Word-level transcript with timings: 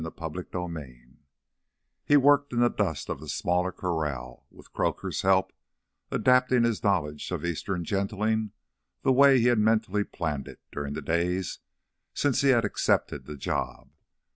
"The 0.03 0.09
black—" 0.09 0.35
6 0.51 0.95
He 2.05 2.17
worked 2.17 2.53
in 2.53 2.59
the 2.59 2.71
dust 2.71 3.07
of 3.07 3.19
the 3.19 3.29
smaller 3.29 3.71
corral, 3.71 4.47
with 4.49 4.73
Croaker's 4.73 5.21
help, 5.21 5.53
adapting 6.09 6.63
his 6.63 6.83
knowledge 6.83 7.29
of 7.29 7.45
eastern 7.45 7.83
gentling 7.85 8.51
the 9.03 9.11
way 9.13 9.37
he 9.39 9.45
had 9.49 9.59
mentally 9.59 10.03
planned 10.03 10.47
it 10.47 10.59
during 10.71 10.95
the 10.95 11.03
days 11.03 11.59
since 12.15 12.41
he 12.41 12.49
had 12.49 12.65
accepted 12.65 13.27
the 13.27 13.37
job. 13.37 13.91